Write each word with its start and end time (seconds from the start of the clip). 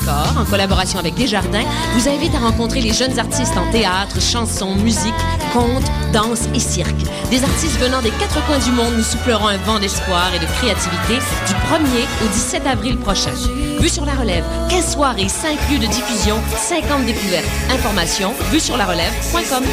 En 0.00 0.46
collaboration 0.46 0.98
avec 0.98 1.14
Desjardins, 1.14 1.64
vous 1.94 2.08
invite 2.08 2.34
à 2.34 2.38
rencontrer 2.38 2.80
les 2.80 2.94
jeunes 2.94 3.18
artistes 3.18 3.56
en 3.58 3.70
théâtre, 3.70 4.22
chansons, 4.22 4.74
musique, 4.76 5.12
contes, 5.52 5.84
danse 6.14 6.48
et 6.54 6.60
cirque. 6.60 6.96
Des 7.30 7.42
artistes 7.42 7.78
venant 7.78 8.00
des 8.00 8.10
quatre 8.12 8.42
coins 8.46 8.58
du 8.58 8.70
monde 8.70 8.94
nous 8.96 9.02
souffleront 9.02 9.48
un 9.48 9.58
vent 9.58 9.78
d'espoir 9.78 10.30
et 10.34 10.38
de 10.38 10.46
créativité 10.46 11.16
du 11.46 11.52
1er 11.52 12.24
au 12.24 12.28
17 12.28 12.66
avril 12.66 12.96
prochain. 12.96 13.32
Vue 13.80 13.88
sur 13.90 14.06
la 14.06 14.14
relève, 14.14 14.44
15 14.70 14.94
soirées, 14.94 15.28
5 15.28 15.58
lieux 15.70 15.78
de 15.78 15.86
diffusion, 15.86 16.36
50 16.56 17.04
découvertes. 17.04 17.44
Information, 17.70 18.32
vue 18.50 18.60
sur 18.60 18.78
la 18.78 18.86
relève.com. 18.86 19.64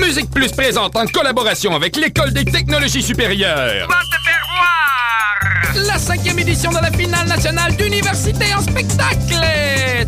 Musique 0.00 0.30
Plus 0.30 0.52
présente 0.52 0.94
en 0.94 1.06
collaboration 1.06 1.74
avec 1.74 1.96
l'École 1.96 2.32
des 2.32 2.44
technologies 2.44 3.02
supérieures. 3.02 3.88
La 5.74 5.98
cinquième 5.98 6.38
édition 6.38 6.70
de 6.70 6.76
la 6.76 6.92
finale 6.92 7.26
nationale 7.26 7.74
d'université 7.76 8.54
en 8.56 8.62
spectacle. 8.62 9.34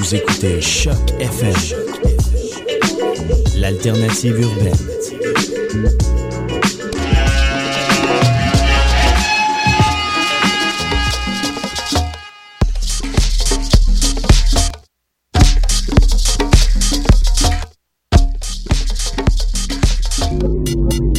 Vous 0.00 0.14
écoutez 0.14 0.62
Choc 0.62 0.96
FM, 1.20 1.52
l'alternative 3.56 4.40
urbaine. 4.40 4.72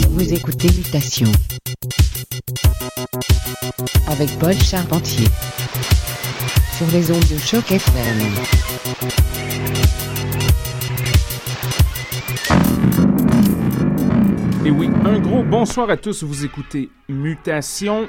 Vous 0.09 0.34
écoutez 0.34 0.69
Mutation 0.75 1.31
avec 4.08 4.39
Paul 4.39 4.56
Charpentier 4.56 5.28
les 6.90 7.12
ondes 7.12 7.20
de 7.20 7.38
choc 7.38 7.72
FM. 7.72 8.18
Et 14.66 14.72
oui, 14.72 14.90
un 15.06 15.20
gros 15.20 15.44
bonsoir 15.44 15.90
à 15.90 15.98
tous. 15.98 16.24
Vous 16.24 16.44
écoutez 16.44 16.90
Mutation. 17.08 18.08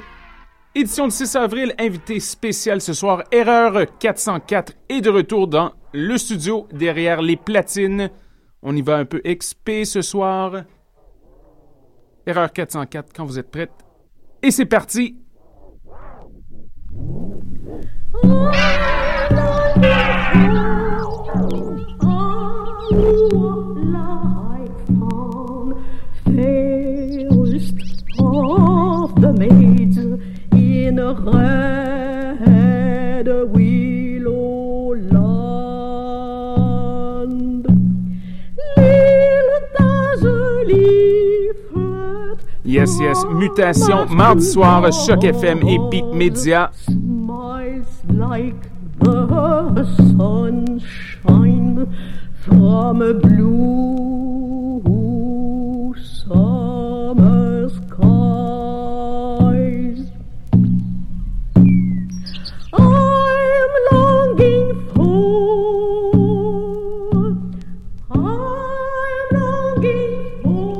Édition 0.75 1.07
du 1.07 1.13
6 1.13 1.35
avril, 1.35 1.75
invité 1.79 2.19
spécial 2.19 2.81
ce 2.81 2.93
soir, 2.93 3.23
Erreur 3.31 3.85
404 3.99 4.73
est 4.89 5.01
de 5.01 5.09
retour 5.11 5.47
dans 5.47 5.73
le 5.93 6.17
studio 6.17 6.67
derrière 6.73 7.21
les 7.21 7.37
platines. 7.37 8.09
On 8.63 8.75
y 8.75 8.81
va 8.81 8.97
un 8.97 9.05
peu 9.05 9.21
XP 9.23 9.83
ce 9.83 10.01
soir. 10.01 10.63
Erreur 12.25 12.51
404 12.51 13.13
quand 13.13 13.25
vous 13.25 13.37
êtes 13.37 13.51
prête. 13.51 13.71
Et 14.41 14.49
c'est 14.49 14.65
parti! 14.65 15.17
Yes, 42.65 42.99
yes, 42.99 43.23
Mutation, 43.25 44.07
mardi 44.09 44.41
soir, 44.43 44.91
Choc 44.91 45.23
FM 45.23 45.59
et 45.67 45.79
Beat 45.89 46.05
Media. 46.13 46.71
A 52.73 53.13
blue 53.13 53.53
summer 56.25 57.69
skies. 57.69 58.01
I'm 62.73 63.71
longing 63.91 64.71
for, 64.93 66.15
I'm 68.09 69.29
longing 69.37 70.15
for, 70.41 70.73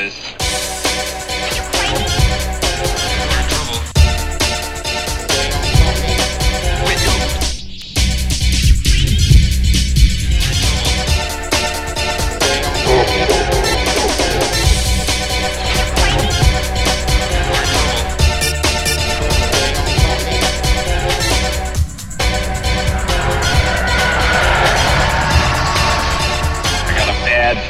is. 0.00 0.40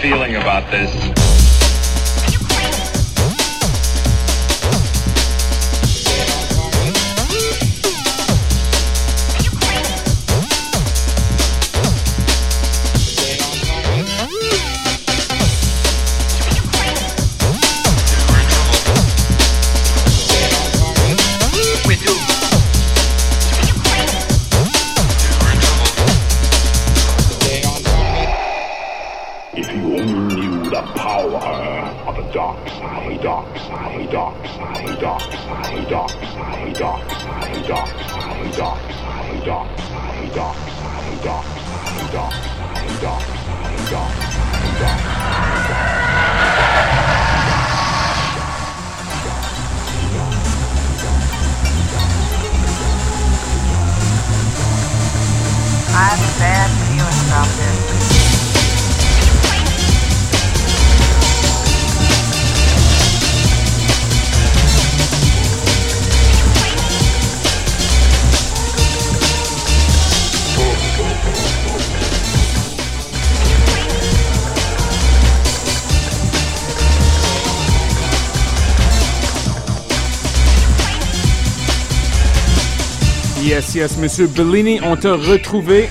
feeling 0.00 0.36
about 0.36 0.70
this. 0.70 1.19
The 30.70 30.82
power 30.82 31.34
of 32.06 32.14
the 32.14 32.22
dark 32.32 32.68
side, 32.68 33.20
dark 33.20 33.58
side, 33.58 34.08
dark 34.12 34.46
side, 34.46 35.00
dark 35.00 35.20
side, 35.20 35.88
dark 35.88 36.10
side, 36.10 36.74
dark 36.78 37.00
side, 37.10 37.64
dark 37.66 37.88
side, 37.98 38.54
dark 38.54 38.78
side, 38.86 39.42
dark 39.46 39.80
side, 39.80 40.32
dark 40.32 40.58
side, 40.70 41.24
dark 41.24 41.44
side, 41.50 42.12
dark 42.12 42.34
side, 42.54 43.00
dark 43.02 43.22
side, 43.26 43.90
dark 43.90 44.14
side, 44.14 44.78
dark 44.80 45.00
side. 45.00 46.00
I 55.92 56.04
have 56.06 56.20
a 56.20 56.38
bad 56.38 56.70
feeling 56.86 57.20
about 57.26 57.50
this. 57.58 57.99
Yes, 83.50 83.74
yes, 83.74 83.96
Monsieur 83.98 84.28
Bellini, 84.28 84.80
on 84.80 84.94
t'a 84.96 85.14
retrouvé. 85.14 85.88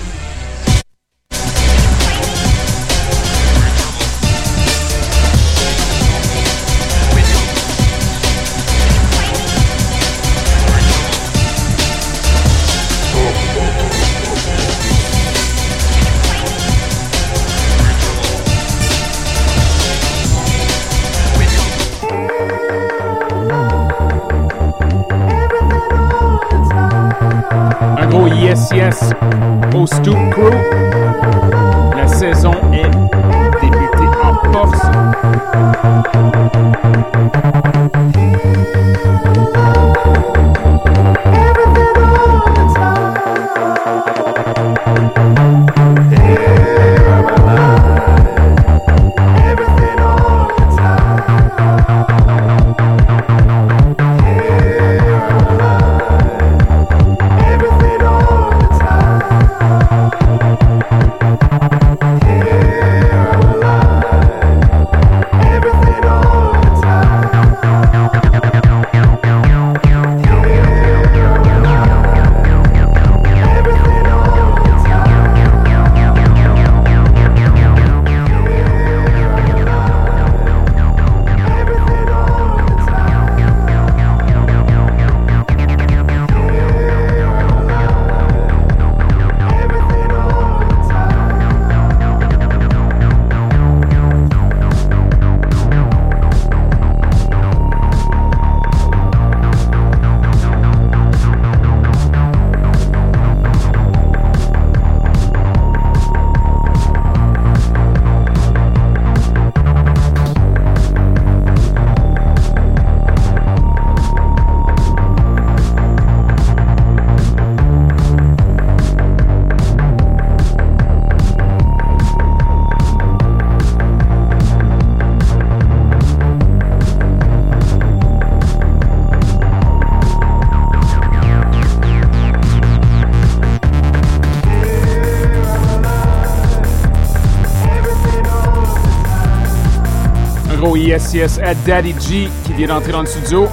Yes, 141.14 141.40
Daddy 141.66 141.94
G 142.00 142.28
qui 142.44 142.52
vient 142.52 142.68
d'entrer 142.68 142.92
dans 142.92 143.00
le 143.00 143.06
studio. 143.06 143.48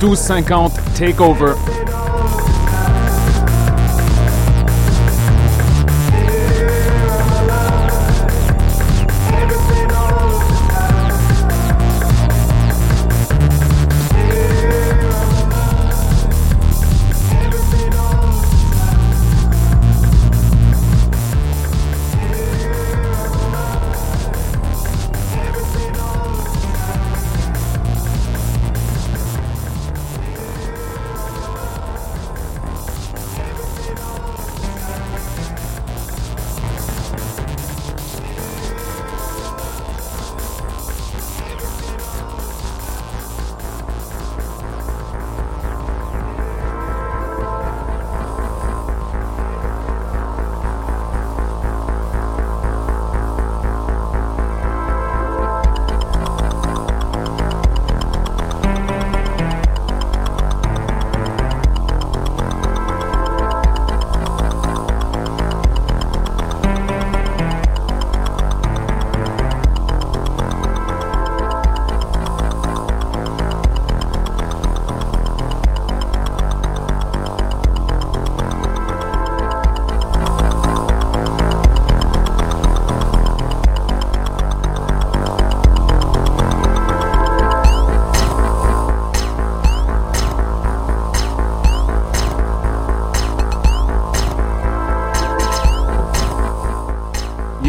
1250 0.00 0.72
Takeover. 0.98 1.54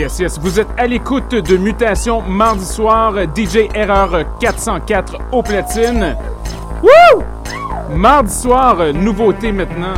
Yes, 0.02 0.18
yes, 0.18 0.40
vous 0.40 0.60
êtes 0.60 0.68
à 0.80 0.88
l'écoute 0.88 1.30
de 1.30 1.58
Mutation 1.58 2.24
mardi 2.24 2.66
soir, 2.66 3.14
DJ 3.36 3.70
Erreur 3.76 4.26
404 4.40 5.16
au 5.32 5.44
platine. 5.44 6.18
Wouh! 6.82 7.24
Mardi 7.94 8.34
soir, 8.34 8.78
nouveauté 8.96 9.52
maintenant. 9.52 9.94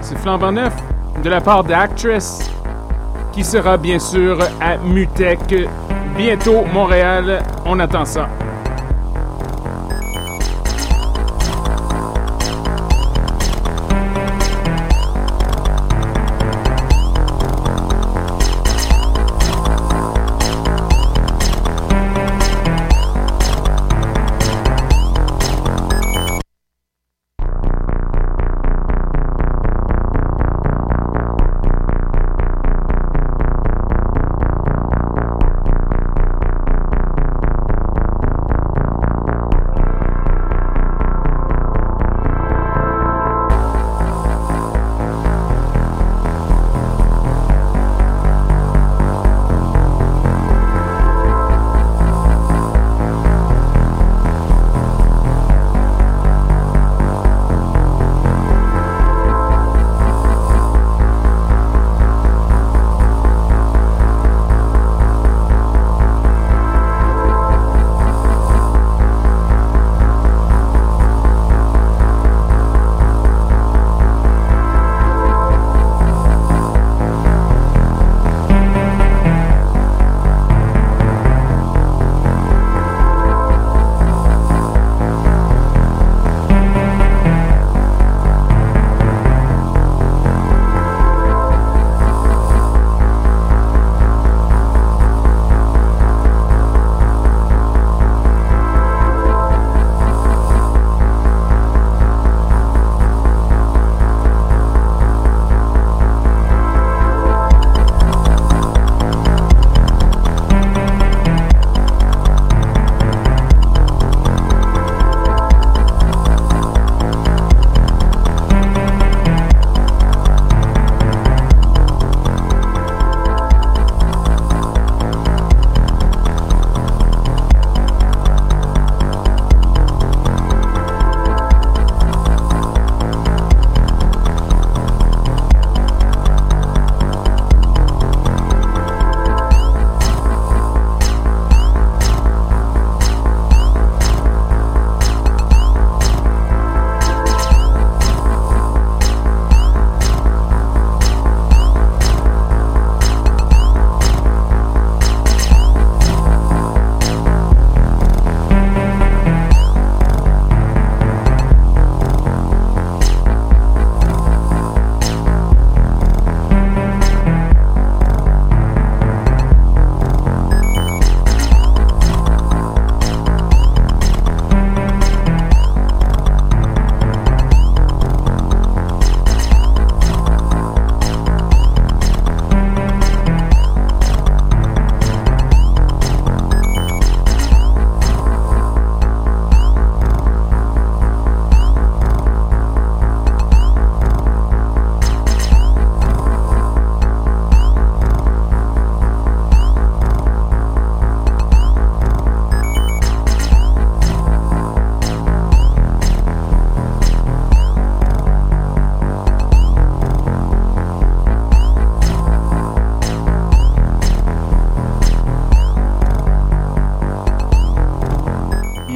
C'est 0.00 0.16
flambant 0.16 0.50
neuf 0.50 0.72
de 1.22 1.28
la 1.28 1.42
part 1.42 1.62
d'Actress 1.62 2.50
qui 3.32 3.44
sera 3.44 3.76
bien 3.76 3.98
sûr 3.98 4.38
à 4.62 4.78
Mutec 4.78 5.54
bientôt 6.16 6.64
Montréal. 6.72 7.42
On 7.66 7.78
attend 7.78 8.06
ça. 8.06 8.30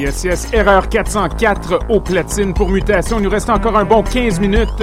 Yes, 0.00 0.49
erreur 0.54 0.88
404 0.88 1.80
au 1.90 2.00
platine 2.00 2.54
pour 2.54 2.71
mutation. 2.71 3.19
Il 3.19 3.25
nous 3.25 3.28
reste 3.28 3.50
encore 3.50 3.76
un 3.76 3.85
bon 3.85 4.02
15 4.02 4.40
minutes. 4.40 4.83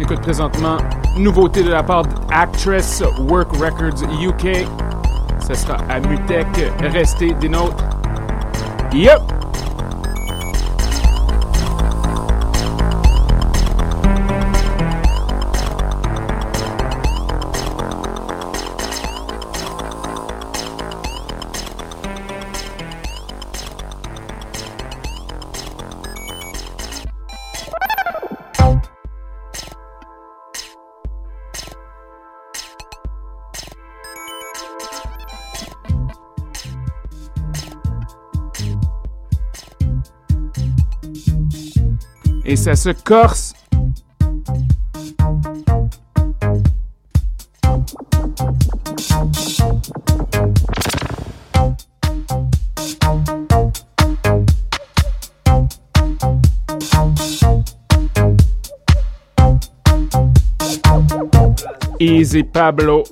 Écoute, 0.00 0.22
présentement, 0.22 0.78
nouveauté 1.18 1.62
de 1.62 1.68
la 1.68 1.82
part 1.82 2.04
d'Actress 2.06 3.02
Work 3.28 3.52
Records 3.58 4.04
UK. 4.22 4.66
Ce 5.46 5.52
sera 5.52 5.76
à 5.90 6.00
Mutec. 6.00 6.46
Restez 6.80 7.34
des 7.34 7.50
nôtres. 7.50 7.84
Yep! 8.94 9.37
Ça 42.68 42.76
se 42.76 42.90
corse. 42.90 43.54
Easy 61.98 62.42
Pablo. 62.42 63.04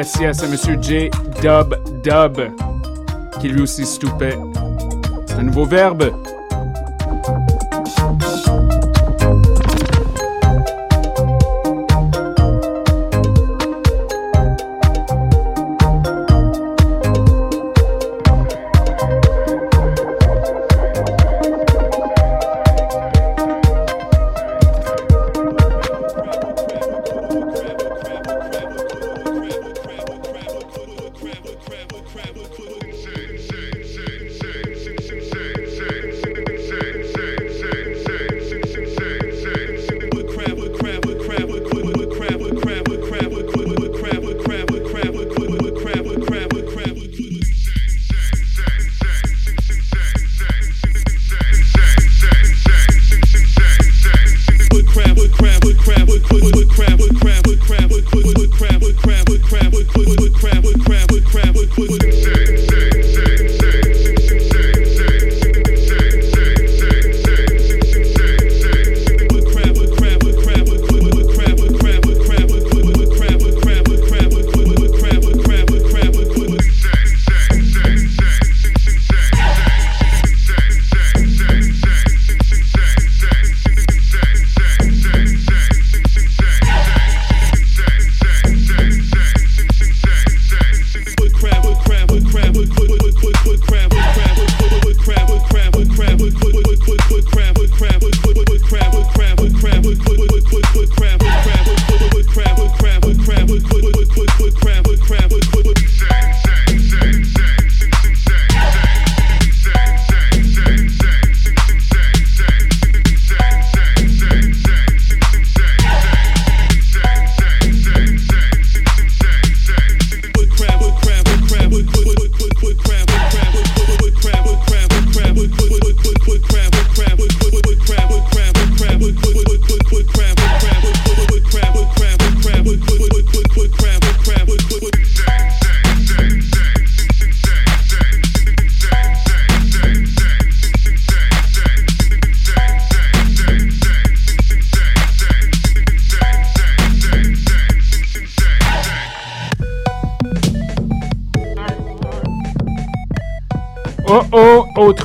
Yes 0.00 0.18
yes 0.18 0.42
à 0.42 0.48
Monsieur 0.48 0.78
J 0.80 1.10
Dub 1.42 1.74
Dub, 2.02 2.40
qui 3.38 3.48
lui 3.48 3.60
aussi 3.60 3.84
stoupait. 3.84 4.38
Un 5.36 5.42
nouveau 5.42 5.66
verbe. 5.66 6.10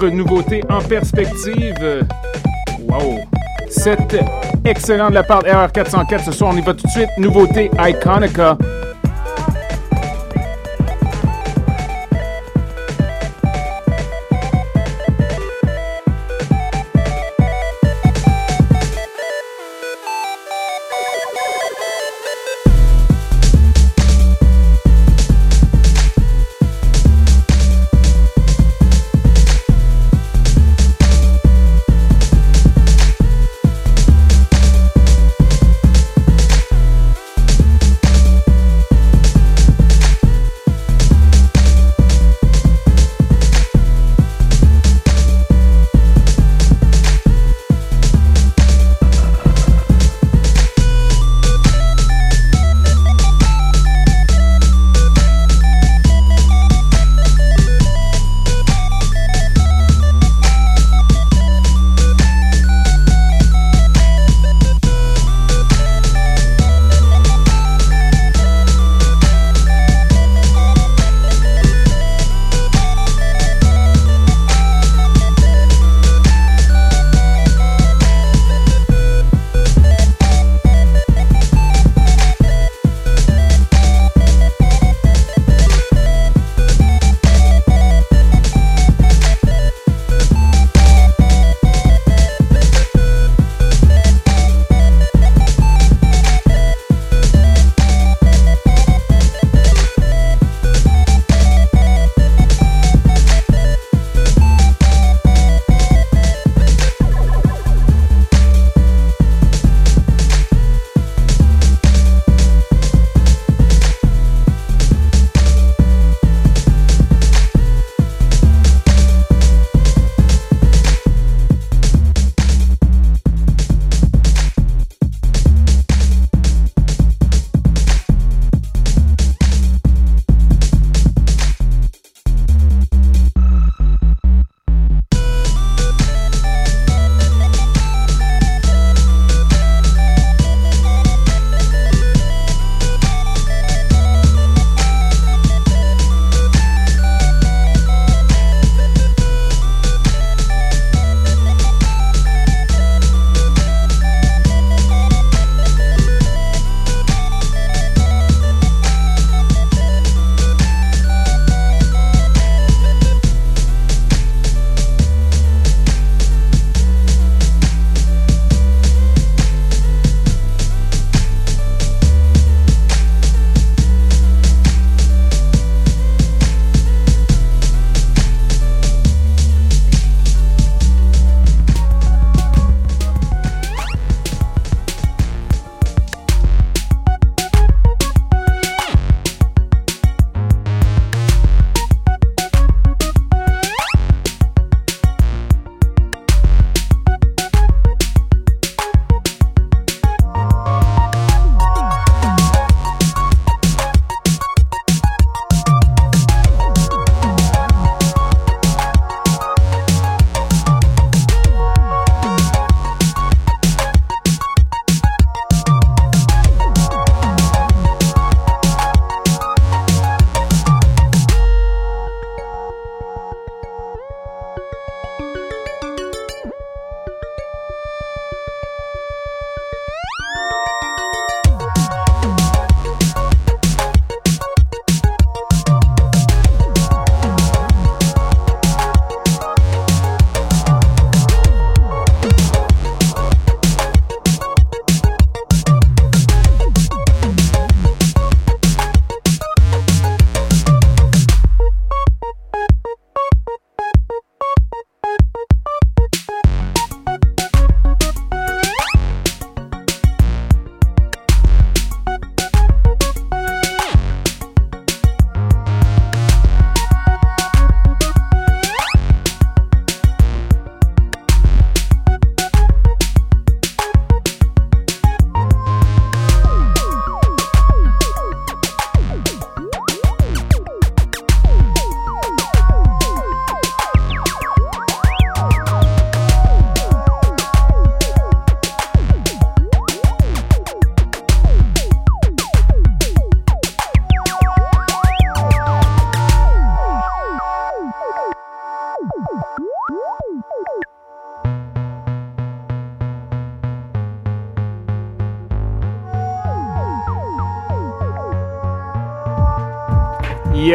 Nouveauté 0.09 0.61
en 0.69 0.79
perspective. 0.79 2.05
Wow. 2.87 3.19
C'est 3.69 3.97
excellent 4.63 5.09
de 5.09 5.15
la 5.15 5.23
part 5.23 5.43
de 5.43 5.49
RR404. 5.49 6.25
Ce 6.25 6.31
soir, 6.31 6.51
on 6.53 6.57
y 6.57 6.61
va 6.61 6.73
tout 6.73 6.85
de 6.85 6.91
suite. 6.91 7.09
Nouveauté 7.17 7.69
Iconica. 7.79 8.57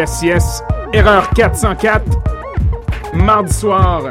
Yes, 0.01 0.23
yes. 0.23 0.63
Erreur 0.95 1.29
404. 1.35 2.01
Mardi 3.13 3.53
soir. 3.53 4.05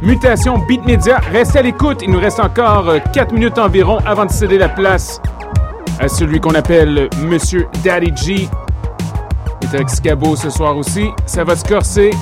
Mutation 0.00 0.58
Beat 0.68 0.86
Media. 0.86 1.18
Restez 1.32 1.58
à 1.58 1.62
l'écoute. 1.62 2.02
Il 2.02 2.12
nous 2.12 2.20
reste 2.20 2.38
encore 2.38 2.94
4 3.12 3.32
minutes 3.32 3.58
environ 3.58 3.98
avant 4.06 4.26
de 4.26 4.30
céder 4.30 4.58
la 4.58 4.68
place 4.68 5.20
à 5.98 6.06
celui 6.06 6.38
qu'on 6.38 6.54
appelle 6.54 7.08
Monsieur 7.20 7.66
Daddy 7.82 8.12
G. 8.14 8.48
Il 9.62 9.68
est 9.68 9.74
avec 9.74 9.90
Scabo 9.90 10.36
ce 10.36 10.50
soir 10.50 10.76
aussi. 10.76 11.10
Ça 11.26 11.42
va 11.42 11.56
se 11.56 11.64
corser. 11.64 12.12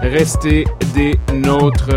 Restez 0.00 0.64
des 0.94 1.20
nôtres. 1.34 1.90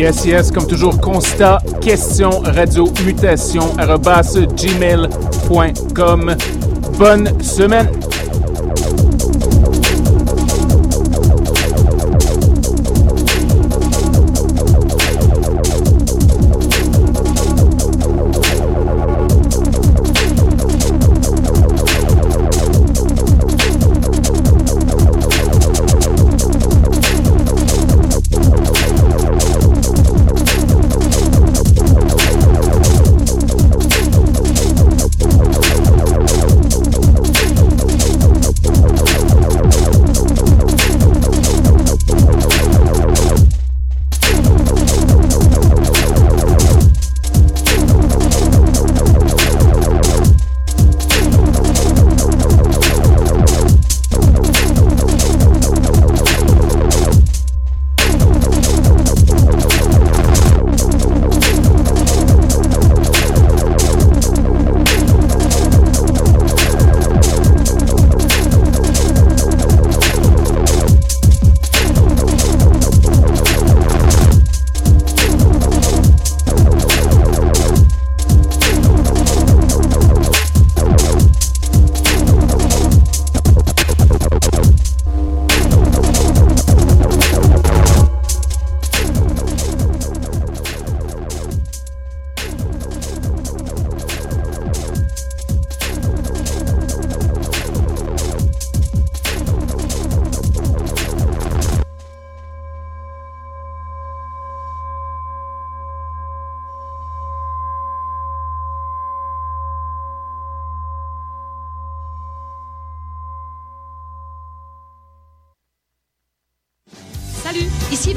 Yes, 0.00 0.24
yes, 0.24 0.50
comme 0.50 0.66
toujours, 0.66 0.98
constat, 0.98 1.58
question, 1.82 2.30
radio, 2.42 2.90
mutation, 3.04 3.64
gmail.com. 4.56 6.36
Bonne 6.98 7.42
semaine! 7.42 8.09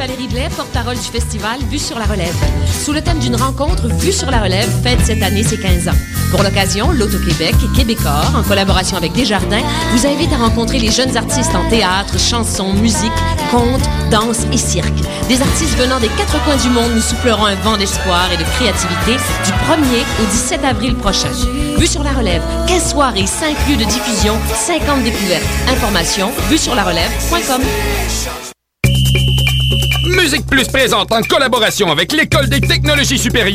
Valérie 0.03 0.27
Blais, 0.27 0.49
porte-parole 0.57 0.97
du 0.97 1.01
festival 1.01 1.61
Vue 1.71 1.79
sur 1.79 1.97
la 1.97 2.03
relève. 2.03 2.35
Sous 2.83 2.91
le 2.91 3.01
thème 3.01 3.19
d'une 3.19 3.37
rencontre, 3.37 3.87
Vue 3.87 4.11
sur 4.11 4.29
la 4.29 4.41
relève 4.41 4.69
fête 4.83 4.99
cette 5.01 5.23
année 5.23 5.43
ses 5.43 5.57
15 5.57 5.87
ans. 5.87 5.97
Pour 6.29 6.43
l'occasion, 6.43 6.91
l'Auto-Québec 6.91 7.55
et 7.63 7.77
Québecor, 7.77 8.33
en 8.35 8.43
collaboration 8.43 8.97
avec 8.97 9.13
Desjardins, 9.13 9.63
vous 9.93 10.05
invite 10.05 10.33
à 10.33 10.37
rencontrer 10.39 10.79
les 10.79 10.91
jeunes 10.91 11.15
artistes 11.15 11.55
en 11.55 11.69
théâtre, 11.69 12.19
chansons, 12.19 12.73
musique, 12.73 13.13
contes, 13.49 13.87
danse 14.11 14.41
et 14.51 14.57
cirque. 14.57 14.91
Des 15.29 15.41
artistes 15.41 15.77
venant 15.77 16.01
des 16.01 16.09
quatre 16.09 16.43
coins 16.43 16.57
du 16.57 16.67
monde 16.67 16.91
nous 16.93 16.99
souffleront 16.99 17.45
un 17.45 17.55
vent 17.55 17.77
d'espoir 17.77 18.29
et 18.33 18.35
de 18.35 18.43
créativité 18.43 19.13
du 19.13 19.51
1er 19.51 20.03
au 20.21 20.25
17 20.25 20.65
avril 20.65 20.95
prochain. 20.95 21.31
Vue 21.77 21.87
sur 21.87 22.03
la 22.03 22.11
relève, 22.11 22.43
15 22.67 22.91
soirées, 22.91 23.25
5 23.25 23.55
lieux 23.69 23.77
de 23.77 23.85
diffusion, 23.85 24.35
50 24.53 25.05
découvertes. 25.05 25.47
Information, 25.69 26.29
vue 26.49 26.57
sur 26.57 26.75
la 26.75 26.83
relève.com. 26.83 27.61
Musique 30.13 30.45
Plus 30.45 30.67
présente 30.67 31.11
en 31.11 31.21
collaboration 31.21 31.91
avec 31.91 32.11
l'École 32.11 32.47
des 32.47 32.61
technologies 32.61 33.17
supérieures 33.17 33.53